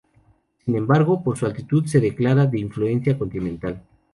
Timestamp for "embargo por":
0.75-1.37